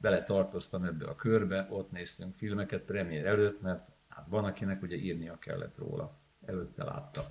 [0.00, 4.96] Bele tartoztam ebbe a körbe, ott néztünk filmeket premier előtt, mert hát van, akinek ugye
[4.96, 7.28] írnia kellett róla, előtte látta.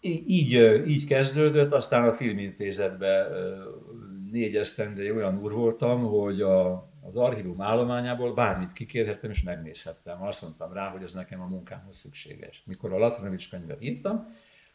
[0.00, 0.52] Így,
[0.86, 3.32] így kezdődött, aztán a filmintézetben
[4.30, 10.22] négy esztendő olyan úr voltam, hogy a, az archívum állományából bármit kikérhettem és megnézhettem.
[10.22, 12.62] Azt mondtam rá, hogy ez nekem a munkámhoz szükséges.
[12.66, 14.18] Mikor a Latinovics könyvet írtam,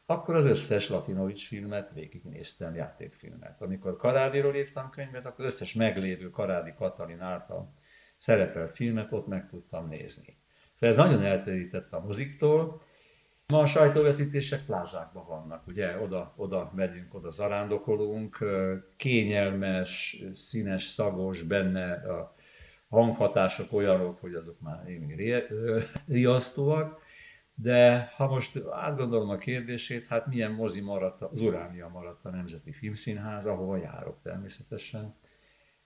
[0.06, 3.62] akkor az összes Latinovics filmet végignéztem, játékfilmet.
[3.62, 7.74] Amikor Karádiról írtam könyvet, akkor az összes meglévő Karádi Katalin által
[8.18, 10.38] szerepelt filmet ott meg tudtam nézni.
[10.74, 12.82] Szóval ez nagyon elterített a moziktól.
[13.48, 18.38] Ma a sajtóvetítések plázákban vannak, ugye, oda, oda megyünk, oda zarándokolunk,
[18.96, 22.36] kényelmes, színes, szagos, benne a
[22.90, 25.16] hanghatások olyanok, hogy azok már még
[26.08, 27.02] riasztóak.
[27.56, 32.72] De ha most átgondolom a kérdését, hát milyen mozi maradt, az Uránia maradt a Nemzeti
[32.72, 35.16] Filmszínház, ahova járok természetesen.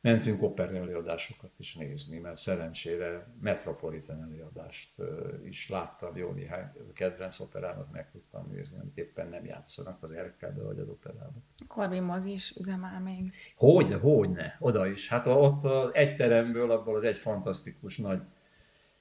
[0.02, 5.02] Mentünk opera előadásokat is nézni, mert szerencsére metropolitan előadást
[5.46, 10.64] is láttam, jó néhány kedvenc operámat meg tudtam nézni, amit éppen nem játszanak az Erkelbe
[10.64, 11.44] vagy az operában.
[11.68, 13.34] Korvin mozi is üzemel még.
[13.56, 15.10] Hogyne, hogyne, oda is.
[15.10, 18.22] Hát ott az egy teremből, abból az egy fantasztikus nagy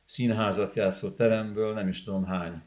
[0.05, 2.63] színházat játszó teremből nem is tudom hány,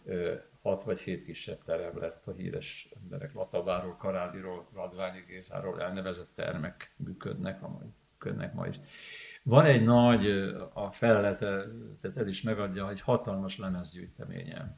[0.61, 6.93] hat vagy hét kisebb terem lett a híres emberek Lataváról, Karádiról, Radványi Gézáról elnevezett termek
[6.95, 7.87] működnek, amely
[8.19, 8.75] működnek ma is.
[9.43, 10.27] Van egy nagy,
[10.73, 11.63] a felelete,
[12.01, 14.77] tehát ez is megadja, egy hatalmas lemezgyűjteménye.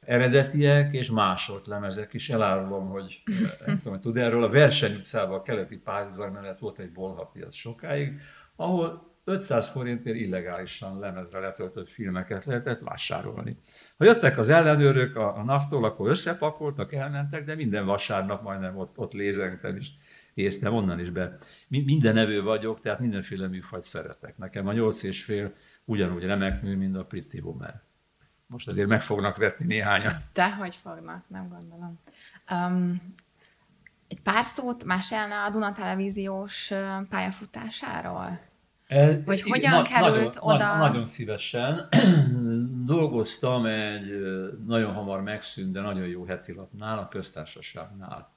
[0.00, 3.22] Eredetiek és másolt lemezek is, elárulom, hogy
[3.66, 8.20] nem tudom, hogy tud erről, a versenyutcában a keleti pályaudvar mellett volt egy bolhapiac sokáig,
[8.56, 13.56] ahol 500 forintért illegálisan lemezre letöltött filmeket lehetett vásárolni.
[13.96, 18.98] Ha jöttek az ellenőrök a, a naftól, akkor összepakoltak, elmentek, de minden vasárnap majdnem ott,
[18.98, 19.92] ott lézengtem is,
[20.38, 21.36] észtem onnan is be.
[21.68, 24.38] Minden nevő vagyok, tehát mindenféle műfajt szeretek.
[24.38, 25.52] Nekem a nyolc és fél
[25.84, 27.82] ugyanúgy remek mű, mint a Pretty Woman.
[28.46, 30.22] Most azért meg fognak vetni néhányan.
[30.58, 32.00] hogy fognak, nem gondolom.
[32.50, 33.02] Um,
[34.08, 36.72] egy pár szót mesélne a Duna televíziós
[37.08, 38.40] pályafutásáról?
[39.24, 40.66] Vagy hogyan na, került nagyon, oda?
[40.66, 41.88] Na, nagyon szívesen.
[42.84, 44.20] Dolgoztam egy
[44.66, 48.36] nagyon hamar megszűnt, de nagyon jó heti lapnál, a köztársaságnál.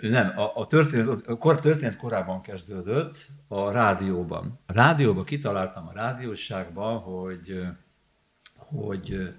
[0.00, 4.60] Nem, a, a, történet, a kor, történet korábban kezdődött a rádióban.
[4.66, 7.62] A rádióban kitaláltam a rádióságban, hogy,
[8.56, 9.34] hogy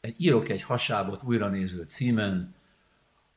[0.00, 2.54] egy, írok egy hasábot újra néző címen,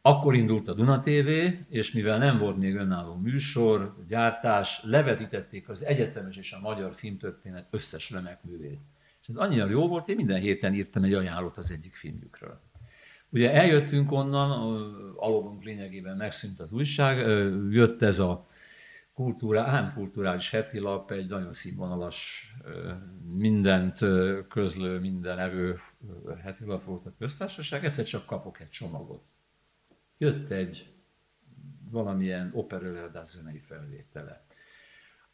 [0.01, 1.29] akkor indult a Duna TV,
[1.69, 7.67] és mivel nem volt még önálló műsor, gyártás, levetítették az egyetemes és a magyar filmtörténet
[7.69, 8.79] összes remekművét.
[9.21, 12.61] És ez annyira jó volt, hogy minden héten írtam egy ajánlót az egyik filmjükről.
[13.36, 14.52] Ugye eljöttünk onnan,
[15.15, 17.17] alulunk lényegében megszűnt az újság,
[17.71, 18.45] jött ez a
[19.13, 22.52] kultúrá, nem kulturális heti lap, egy nagyon színvonalas
[23.34, 24.00] mindent
[24.50, 25.76] közlő, minden evő
[26.41, 29.24] heti lap volt a köztársaság, egyszer csak kapok egy csomagot.
[30.17, 30.93] Jött egy
[31.89, 34.45] valamilyen operőleadás zenei felvétele.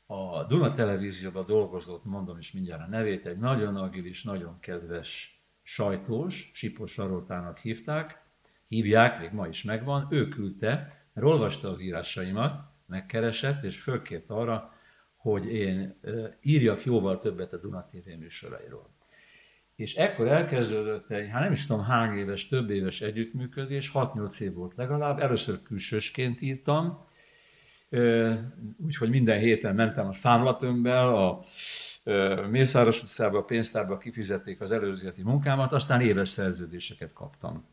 [0.05, 6.51] A Duna televízióban dolgozott, mondom is mindjárt a nevét, egy nagyon agilis, nagyon kedves sajtós,
[6.53, 8.21] Sipos Saroltának hívták,
[8.67, 14.73] hívják, még ma is megvan, ő küldte, mert olvasta az írásaimat, megkeresett, és fölkért arra,
[15.15, 15.99] hogy én
[16.41, 18.89] írjak jóval többet a Duna TV műsorairól.
[19.75, 24.53] És ekkor elkezdődött egy, hát nem is tudom hány éves, több éves együttműködés, 6-8 év
[24.53, 27.05] volt legalább, először külsősként írtam,
[28.77, 31.39] úgyhogy minden héten mentem a számlatömbbel, a
[32.49, 37.65] Mészáros utcába, a pénztárba kifizették az előzeti munkámat, aztán éves szerződéseket kaptam.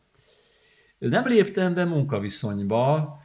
[0.97, 3.17] Nem léptem be munkaviszonyba,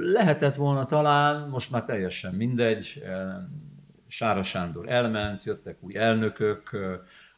[0.00, 3.02] Lehetett volna talán, most már teljesen mindegy,
[4.06, 6.76] Sára Sándor elment, jöttek új elnökök,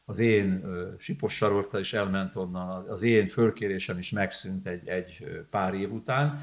[0.05, 0.65] az én
[0.99, 6.41] Sipos Sarolta is elment onnan, az én fölkérésem is megszűnt egy, egy pár év után,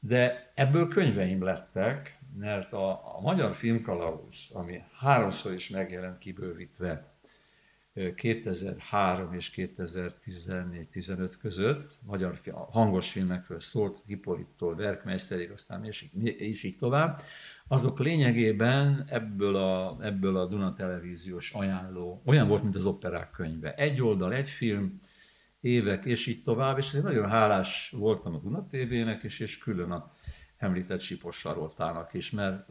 [0.00, 7.10] de ebből könyveim lettek, mert a, a Magyar Filmkalauz, ami háromszor is megjelent kibővítve
[8.14, 12.38] 2003 és 2014-15 között magyar
[12.70, 17.22] hangos filmekről szólt, Hippolittól, Werkmeisterig, aztán és és így tovább,
[17.68, 23.74] azok lényegében ebből a, ebből a Duna televíziós ajánló, olyan volt, mint az operák könyve.
[23.74, 24.94] Egy oldal, egy film,
[25.60, 29.90] évek, és így tovább, és én nagyon hálás voltam a Duna TV-nek, és, és külön
[29.90, 30.12] a
[30.60, 32.68] említett Sipos Saroltának is, mert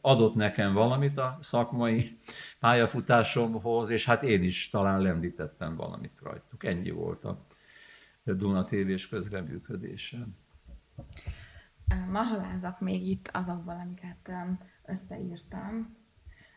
[0.00, 2.18] adott nekem valamit a szakmai
[2.58, 6.64] pályafutásomhoz, és hát én is talán lendítettem valamit rajtuk.
[6.64, 7.46] Ennyi volt a
[8.22, 10.26] Duna TV-s közreműködése.
[12.10, 14.30] Mazsolázak még itt azokból, amiket
[14.84, 15.96] összeírtam.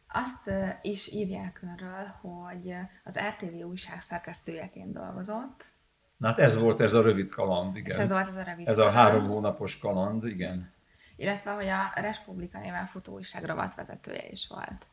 [0.08, 5.66] Azt is írják önről, hogy az RTV újság szerkesztőjeként dolgozott,
[6.20, 7.96] Na hát ez volt ez a rövid kaland, igen.
[7.96, 10.74] És ez volt ez a rövid Ez a három hónapos kaland, igen.
[11.16, 14.88] Illetve, hogy a Respublika néven futó újság rovatvezetője is volt.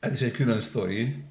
[0.00, 1.24] Ez is egy külön sztori.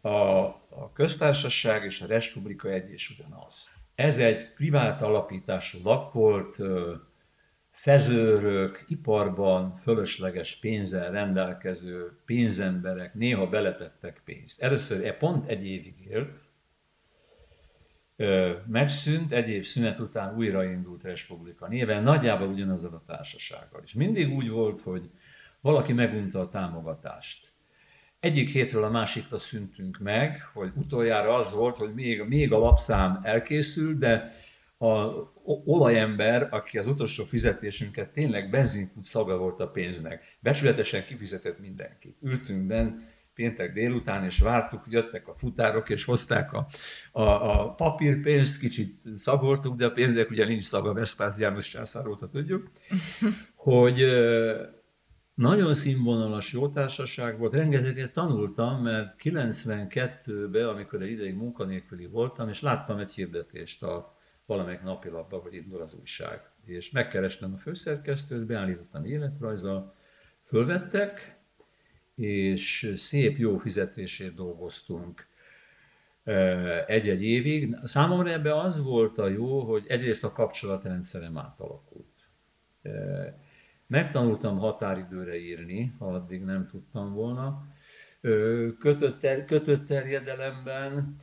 [0.00, 3.70] A, a köztársaság és a Respublika egy és ugyanaz.
[3.94, 6.58] Ez egy privát alapítású lap volt,
[7.70, 14.62] fezőrök, iparban fölösleges pénzzel rendelkező pénzemberek néha beletettek pénzt.
[14.62, 16.40] Először e pont egy évig élt,
[18.66, 23.80] megszűnt, egy év szünet után újraindult Respublika néven, nagyjából ugyanazzal a társasággal.
[23.84, 25.10] És mindig úgy volt, hogy
[25.60, 27.52] valaki megunta a támogatást.
[28.20, 33.18] Egyik hétről a másikra szűntünk meg, hogy utoljára az volt, hogy még, még a lapszám
[33.22, 34.34] elkészült, de
[34.78, 35.30] a
[35.64, 42.16] olajember, aki az utolsó fizetésünket tényleg benzinkút szaga volt a pénznek, becsületesen kifizetett mindenkit.
[42.20, 46.66] Ültünk benne, péntek délután, és vártuk, jöttek a futárok, és hozták a,
[47.12, 52.28] a, a papírpénzt, kicsit szagoltuk, de a pénznek ugye nincs szaga, Veszpász János császár óta
[52.28, 52.70] tudjuk,
[53.56, 54.04] hogy
[55.34, 62.60] nagyon színvonalas jó társaság volt, rengeteget tanultam, mert 92-ben, amikor egy ideig munkanélküli voltam, és
[62.60, 64.16] láttam egy hirdetést a
[64.46, 66.50] valamelyik napilapban, hogy indul az újság.
[66.64, 69.94] És megkerestem a főszerkesztőt, beállítottam életrajza,
[70.42, 71.40] fölvettek,
[72.22, 75.26] és szép, jó fizetését dolgoztunk
[76.86, 77.76] egy-egy évig.
[77.82, 82.06] Számomra ebben az volt a jó, hogy egyrészt a kapcsolatrendszerem átalakult.
[83.86, 87.66] Megtanultam határidőre írni, ha addig nem tudtam volna.
[88.78, 91.14] Kötött, ter, kötött terjedelemben,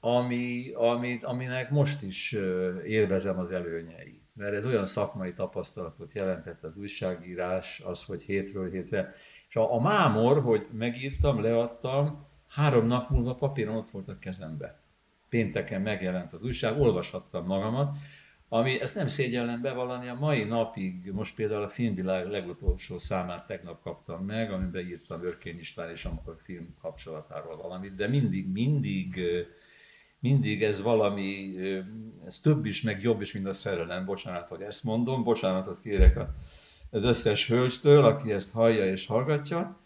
[0.00, 2.36] ami, amit, aminek most is
[2.84, 4.22] élvezem az előnyeit.
[4.34, 9.14] Mert ez olyan szakmai tapasztalatot jelentett az újságírás, az, hogy hétről hétre
[9.48, 14.80] és a, a mámor, hogy megírtam, leadtam, három nap múlva papíron ott volt a kezembe.
[15.28, 17.96] Pénteken megjelent az újság, olvashattam magamat,
[18.48, 23.82] ami ezt nem szégyellem bevallani, a mai napig, most például a filmvilág legutolsó számát tegnap
[23.82, 29.20] kaptam meg, amiben írtam Örkény István és a film kapcsolatáról valamit, de mindig, mindig,
[30.18, 31.54] mindig ez valami,
[32.24, 34.04] ez több is, meg jobb is, mint a szerelem.
[34.04, 36.34] Bocsánat, hogy ezt mondom, bocsánatot kérek a
[36.90, 39.80] az összes hölgytől, aki ezt hallja és hallgatja,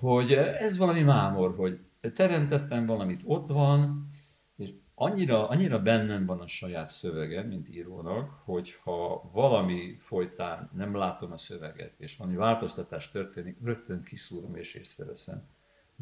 [0.00, 1.78] hogy ez valami mámor, hogy
[2.14, 4.06] teremtettem valamit, ott van,
[4.56, 10.96] és annyira, annyira bennem van a saját szövege, mint írónak, hogy ha valami folytán nem
[10.96, 15.48] látom a szöveget, és valami változtatás történik, rögtön kiszúrom és észreveszem.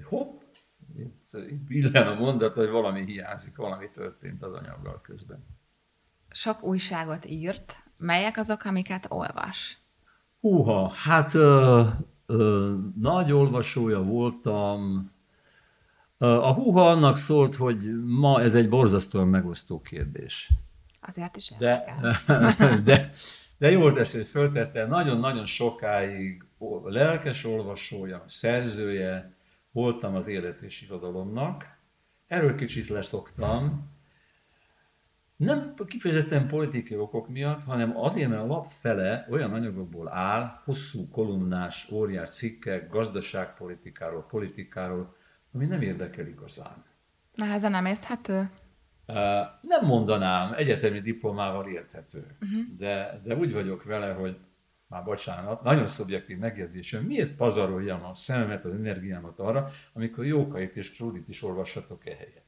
[0.03, 0.43] Hopp,
[0.97, 5.47] itt, itt billen a mondat, hogy valami hiányzik, valami történt az anyaggal közben.
[6.31, 7.83] Sok újságot írt.
[7.97, 9.79] Melyek azok, amiket olvas?
[10.45, 11.83] Húha, hát ö,
[13.01, 15.11] nagy olvasója voltam.
[16.19, 20.51] A húha annak szólt, hogy ma ez egy borzasztóan megosztó kérdés.
[21.01, 21.85] Azért is de,
[22.85, 23.13] de,
[23.59, 26.45] de jól tesz, hogy föltette, nagyon-nagyon sokáig
[26.85, 29.37] lelkes olvasója, szerzője
[29.73, 31.65] voltam az élet és irodalomnak.
[32.27, 33.91] Erről kicsit leszoktam,
[35.45, 41.09] nem kifejezetten politikai okok miatt, hanem azért, mert a lap fele olyan anyagokból áll, hosszú
[41.09, 45.17] kolumnás, óriás cikkek, gazdaságpolitikáról, politikáról,
[45.53, 46.85] ami nem érdekel igazán.
[47.35, 48.51] Nehezen nem érthető?
[49.61, 52.77] Nem mondanám, egyetemi diplomával érthető, uh-huh.
[52.79, 54.37] de, de úgy vagyok vele, hogy
[54.87, 60.97] már bocsánat, nagyon szubjektív megjegyzésem, miért pazaroljam a szememet, az energiámat arra, amikor Jókait és
[60.97, 62.43] Krúdit is olvashatok e helyet.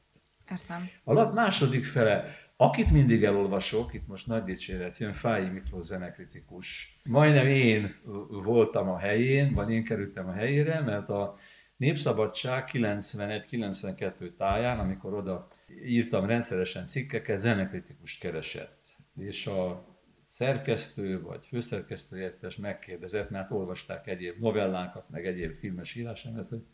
[0.51, 0.89] Értem.
[1.03, 2.25] A lap második fele,
[2.57, 6.97] akit mindig elolvasok, itt most nagy dicséret jön, Fáji Miklós zenekritikus.
[7.03, 7.95] Majdnem én
[8.43, 11.37] voltam a helyén, vagy én kerültem a helyére, mert a
[11.77, 15.47] Népszabadság 91-92 táján, amikor oda
[15.83, 18.77] írtam rendszeresen cikkeket, zenekritikust keresett.
[19.15, 19.85] És a
[20.25, 26.65] szerkesztő vagy főszerkesztő értes megkérdezett, mert olvasták egyéb novellákat, meg egyéb filmes írásomat, hogy,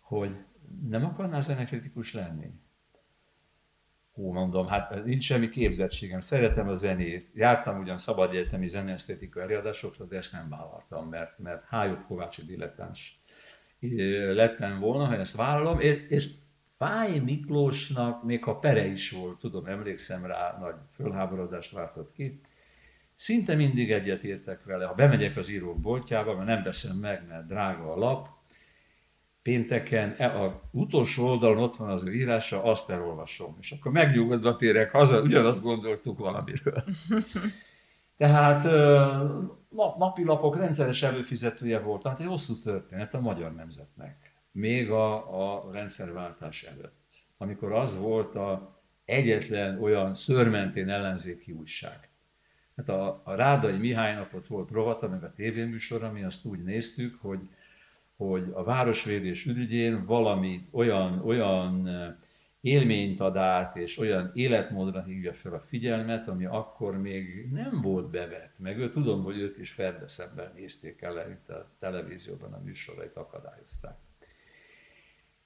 [0.00, 0.36] hogy
[0.88, 2.50] nem akarnál zenekritikus lenni?
[4.16, 10.04] Hú, mondom, hát nincs semmi képzettségem, szeretem a zenét, jártam ugyan szabad egyetemi zeneesztétikai előadásokra,
[10.04, 13.20] de ezt nem vállaltam, mert, mert Hájobb Kovácsi dilettáns
[14.32, 16.28] lettem volna, ha ezt vállalom, és
[16.76, 22.40] Fáj Miklósnak még ha pere is volt, tudom, emlékszem rá, nagy fölháborodást váltott ki,
[23.14, 24.86] szinte mindig egyet értek vele.
[24.86, 28.28] Ha bemegyek az írók boltjába, mert nem veszem meg, mert drága a lap,
[29.46, 33.56] pénteken e, a utolsó oldalon ott van az ő írása, azt elolvasom.
[33.60, 36.84] És akkor megnyugodva térek haza, ugyanazt gondoltuk valamiről.
[38.18, 38.62] Tehát
[39.68, 44.16] nap, napi lapok rendszeres előfizetője voltam, hát egy hosszú történet a magyar nemzetnek.
[44.52, 45.14] Még a,
[45.66, 47.12] a rendszerváltás előtt.
[47.38, 52.08] Amikor az volt a egyetlen olyan szörmentén ellenzéki újság.
[52.76, 57.18] Hát a, a Rádai Mihálynak ott volt rovata, meg a tévéműsor, mi azt úgy néztük,
[57.20, 57.40] hogy
[58.16, 61.88] hogy a városvédés ügyén valami olyan, olyan
[62.60, 68.10] élményt ad át, és olyan életmódra hívja fel a figyelmet, ami akkor még nem volt
[68.10, 68.58] bevett.
[68.58, 73.96] Meg ő tudom, hogy őt is ferdeszebben nézték el, mint a televízióban a műsorait akadályozták.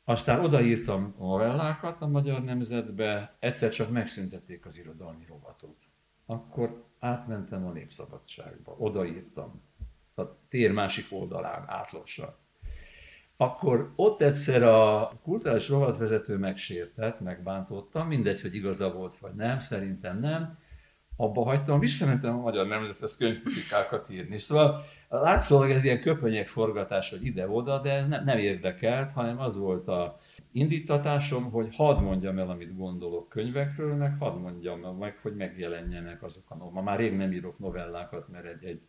[0.04, 5.80] Aztán odaírtam novellákat a Magyar Nemzetbe, egyszer csak megszüntették az irodalmi rovatot.
[6.26, 9.62] Akkor átmentem a Népszabadságba, odaírtam,
[10.14, 12.34] a tér másik oldalán átlassan
[13.40, 20.20] akkor ott egyszer a kulturális rovatvezető megsértett, megbántotta, mindegy, hogy igaza volt vagy nem, szerintem
[20.20, 20.58] nem,
[21.16, 24.38] abba hagytam, visszamentem a Magyar Nemzethez könyvkritikákat írni.
[24.38, 29.58] Szóval látszólag ez ilyen köpönyek forgatás, hogy ide-oda, de ez nem, nem érdekelt, hanem az
[29.58, 30.18] volt a
[30.52, 36.44] indítatásom, hogy hadd mondjam el, amit gondolok könyvekről, meg hadd mondjam meg, hogy megjelenjenek azok
[36.50, 36.84] a novellákat.
[36.84, 38.80] Ma már rég nem írok novellákat, mert egy, egy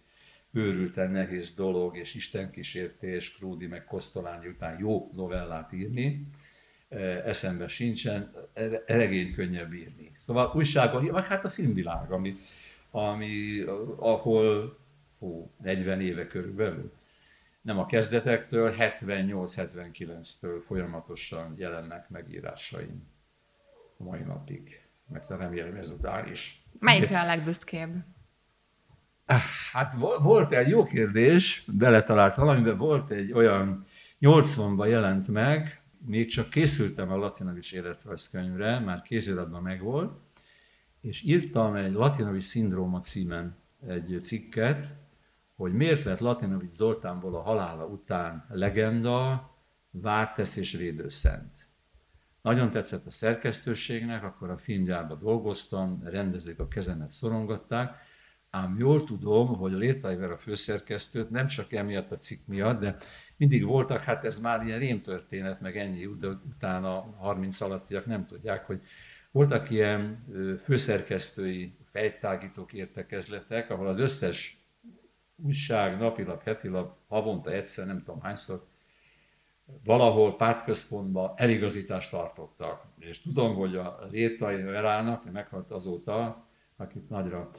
[0.52, 6.28] őrülten nehéz dolog, és Isten kísértés, Krúdi meg Kosztolányi után jó novellát írni,
[6.90, 8.34] e, eszembe sincsen,
[8.86, 10.12] regényt könnyebb írni.
[10.16, 12.36] Szóval újságban, vagy hát a filmvilág, ami,
[12.92, 13.62] ami
[13.98, 14.78] ahol
[15.20, 16.94] hú, 40 éve körülbelül,
[17.62, 23.08] nem a kezdetektől, 78-79-től folyamatosan jelennek megírásaim
[23.98, 24.82] a mai napig.
[25.08, 26.64] Meg remélem ezután is.
[26.80, 27.96] Melyikre a legbüszkébb?
[29.72, 33.84] Hát volt egy jó kérdés, beletalált valamiben, volt egy olyan
[34.22, 40.20] 80-ban jelent meg, még csak készültem a Latinovics életrajzkönyvre, már kéziratban megvolt,
[41.02, 43.56] és írtam egy Latinovics szindróma címen
[43.88, 44.92] egy cikket,
[45.56, 49.50] hogy miért lett Latinovics Zoltánból a halála után legenda,
[49.92, 51.68] vártesz és védőszent.
[52.42, 57.96] Nagyon tetszett a szerkesztőségnek, akkor a filmgyárban dolgoztam, rendezők a kezemet szorongatták,
[58.52, 62.96] Ám jól tudom, hogy a Létaiver a főszerkesztőt nem csak emiatt a cikk miatt, de
[63.38, 68.66] mindig voltak, hát ez már ilyen rémtörténet, meg ennyi, de utána 30 alattiak nem tudják,
[68.66, 68.82] hogy
[69.32, 70.26] voltak ilyen
[70.64, 74.58] főszerkesztői fejtágítók értekezletek, ahol az összes
[75.36, 78.60] újság, napilap, hetilap, havonta egyszer, nem tudom hányszor,
[79.84, 82.86] valahol pártközpontban eligazítást tartottak.
[83.00, 86.46] És tudom, hogy a Létai Verának, meghalt azóta,
[86.78, 87.50] akit nagyra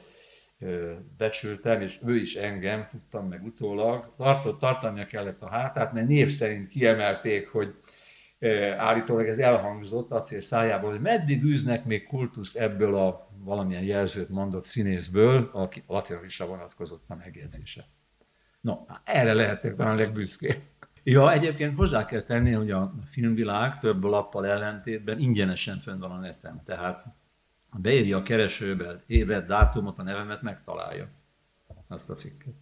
[1.17, 6.29] becsültem, és ő is engem, tudtam meg utólag, tartott, tartania kellett a hátát, mert név
[6.29, 7.75] szerint kiemelték, hogy
[8.77, 14.63] állítólag ez elhangzott acél szájából, hogy meddig űznek még kultuszt ebből a valamilyen jelzőt mondott
[14.63, 17.85] színészből, aki latinusra vonatkozott a megjegyzése.
[18.61, 20.57] No, erre lehetnek talán legbüszkébb.
[21.03, 26.19] Ja, egyébként hozzá kell tenni, hogy a filmvilág több lappal ellentétben ingyenesen fönn van a
[26.19, 26.61] neten.
[26.65, 27.05] Tehát
[27.77, 31.07] beírja a keresőbe évet, dátumot, a nevemet, megtalálja
[31.87, 32.53] azt a cikket.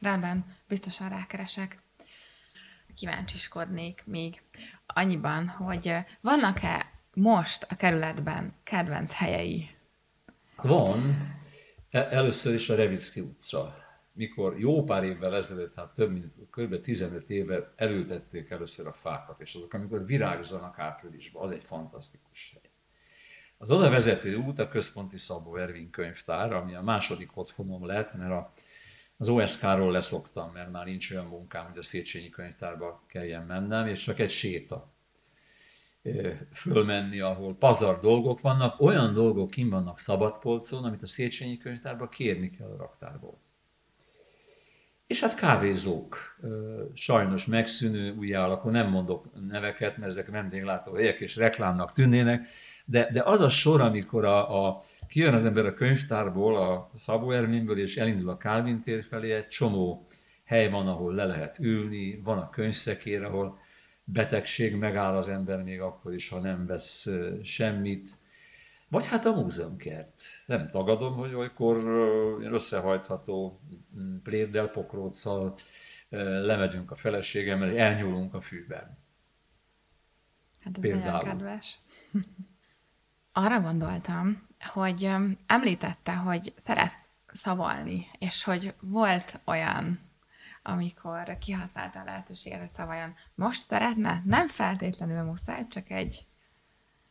[0.00, 1.82] Rendben, biztosan rákeresek.
[2.94, 4.42] Kíváncsiskodnék még
[4.86, 9.70] annyiban, hogy vannak-e most a kerületben kedvenc helyei?
[10.56, 11.28] Van.
[11.90, 13.78] E- először is a Revicki utca.
[14.12, 16.82] Mikor jó pár évvel ezelőtt, hát több mint kb.
[16.82, 22.56] 15 éve elültették először a fákat, és azok, amikor virágzanak áprilisban, az egy fantasztikus.
[23.62, 28.30] Az oda vezető út a Központi Szabó Ervin könyvtár, ami a második otthonom lett, mert
[28.30, 28.52] a,
[29.16, 34.02] az OSK-ról leszoktam, mert már nincs olyan munkám, hogy a Széchenyi könyvtárba kelljen mennem, és
[34.02, 34.92] csak egy séta
[36.52, 42.50] fölmenni, ahol pazar dolgok vannak, olyan dolgok kim vannak szabadpolcon, amit a Széchenyi könyvtárba kérni
[42.50, 43.38] kell a raktárból.
[45.06, 46.16] És hát kávézók,
[46.94, 52.48] sajnos megszűnő új alakú, nem mondok neveket, mert ezek vendéglátó helyek és reklámnak tűnnének,
[52.90, 57.30] de, de az a sor, amikor a, a, kijön az ember a könyvtárból, a Szabó
[57.30, 60.06] Erminből, és elindul a Kálvin tér felé, egy csomó
[60.44, 63.58] hely van, ahol le lehet ülni, van a könyvszekér, ahol
[64.04, 67.08] betegség megáll az ember még akkor is, ha nem vesz
[67.42, 68.10] semmit.
[68.88, 70.22] Vagy hát a múzeumkert.
[70.46, 71.76] Nem tagadom, hogy olykor
[72.42, 73.60] összehajtható
[73.98, 75.54] mm, pléddel, pokróccal
[76.42, 78.98] lemegyünk a feleségemmel, elnyúlunk a fűben.
[80.60, 81.10] Hát ez Például.
[81.10, 81.78] nagyon kedves.
[83.32, 85.10] Arra gondoltam, hogy
[85.46, 86.92] említette, hogy szeret
[87.32, 90.10] szavalni, és hogy volt olyan
[90.62, 93.14] amikor kihasználta a lehetőséget, hogy szavajon.
[93.34, 94.22] Most szeretne?
[94.24, 96.24] Nem feltétlenül muszáj, csak egy,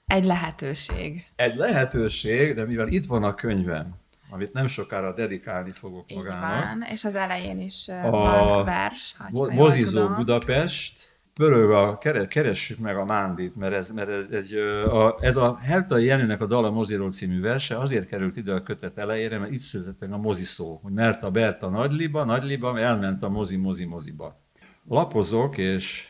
[0.07, 1.25] egy lehetőség.
[1.35, 3.95] Egy lehetőség, de mivel itt van a könyvem,
[4.29, 6.59] amit nem sokára dedikálni fogok magának.
[6.59, 9.15] Így van, és az elején is a van vers.
[9.31, 11.08] Mozizó Budapest,
[11.39, 14.51] pörög a, keressük meg a Mándit, mert ez, mert ez, ez,
[14.91, 18.97] a, ez a Heltai Jenőnek a Dala Moziról című verse azért került ide a kötet
[18.97, 23.23] elejére, mert itt született meg a mozi szó, hogy mert a Berta nagyliba, nagyliba, elment
[23.23, 24.41] a mozi, mozi, moziba.
[24.87, 26.07] Lapozok, és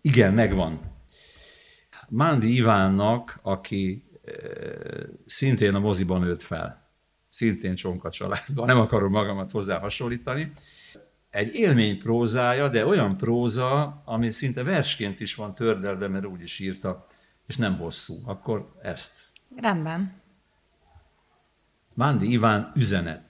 [0.00, 0.80] igen, megvan.
[2.08, 4.32] Mándi Ivánnak, aki e,
[5.26, 6.90] szintén a moziban nőtt fel,
[7.28, 10.52] szintén csonka családban, nem akarom magamat hozzá hasonlítani,
[11.30, 16.58] egy élmény prózája, de olyan próza, ami szinte versként is van tördelve, mert úgy is
[16.58, 17.06] írta,
[17.46, 18.22] és nem hosszú.
[18.24, 19.28] Akkor ezt.
[19.56, 20.20] Rendben.
[21.94, 23.28] Mándi Iván üzenet.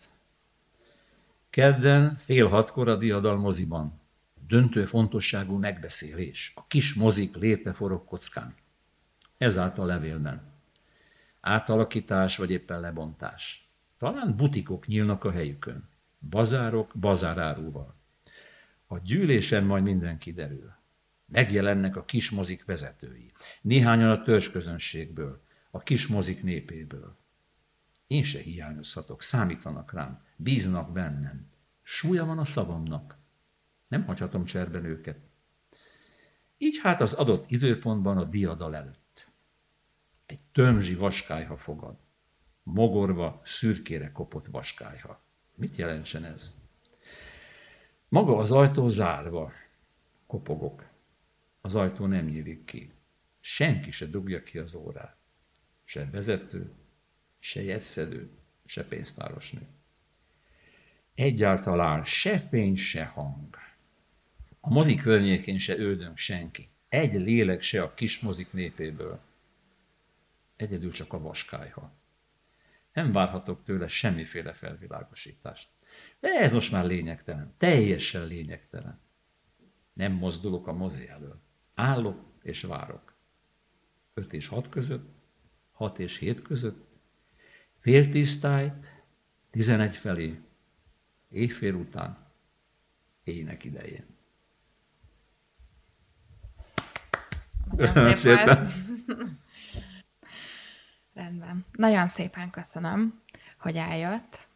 [1.50, 4.00] Kedden fél hatkor a diadal moziban.
[4.46, 6.52] Döntő fontosságú megbeszélés.
[6.56, 8.54] A kis mozik léte forog kockán.
[9.38, 10.42] Ezáltal levélben.
[11.40, 13.68] Átalakítás vagy éppen lebontás.
[13.98, 15.89] Talán butikok nyílnak a helyükön
[16.28, 17.94] bazárok bazárárúval.
[18.86, 20.72] A gyűlésen majd minden kiderül.
[21.26, 27.16] Megjelennek a kismozik vezetői, néhányan a törzsközönségből, a kismozik népéből.
[28.06, 31.50] Én se hiányozhatok, számítanak rám, bíznak bennem.
[31.82, 33.18] Súlya van a szavamnak.
[33.88, 35.18] Nem hagyhatom cserben őket.
[36.58, 39.28] Így hát az adott időpontban a diadal előtt.
[40.26, 41.96] Egy tömzsi vaskályha fogad.
[42.62, 45.22] Mogorva, szürkére kopott vaskályha.
[45.60, 46.54] Mit jelentsen ez?
[48.08, 49.52] Maga az ajtó zárva.
[50.26, 50.88] Kopogok.
[51.60, 52.92] Az ajtó nem nyílik ki.
[53.40, 55.16] Senki se dugja ki az órát.
[55.84, 56.72] Se vezető,
[57.38, 58.30] se jegyszedő,
[58.66, 59.60] se pénztárosnő.
[61.14, 63.56] Egyáltalán se fény, se hang.
[64.60, 66.68] A mozi környékén se ődön senki.
[66.88, 69.20] Egy lélek se a kis mozik népéből.
[70.56, 71.92] Egyedül csak a vaskályha.
[72.92, 75.68] Nem várhatok tőle semmiféle felvilágosítást.
[76.20, 79.00] De ez most már lényegtelen, teljesen lényegtelen.
[79.92, 81.40] Nem mozdulok a mozi elől.
[81.74, 83.14] Állok és várok.
[84.14, 85.08] 5 és 6 között,
[85.72, 86.86] 6 és 7 között,
[87.78, 89.02] fél tájt,
[89.50, 90.40] 11 felé,
[91.28, 92.26] éjfél után,
[93.24, 94.04] ének idején.
[97.76, 98.68] Köszönöm szépen.
[101.20, 101.64] Rendben.
[101.72, 103.20] Nagyon szépen köszönöm,
[103.58, 104.48] hogy eljött.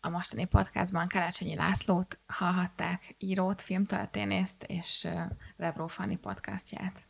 [0.00, 5.08] A mostani podcastban Karácsonyi Lászlót hallhatták, írót, filmtörténészt és
[5.56, 7.04] Lebró Fanni podcastját.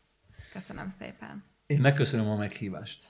[0.52, 1.44] Köszönöm szépen.
[1.66, 3.06] Én megköszönöm a meghívást.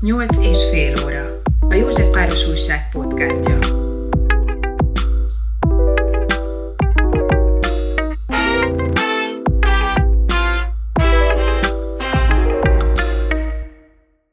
[0.00, 1.40] Nyolc és fél óra.
[1.68, 3.81] A József Páros Újság podcastja.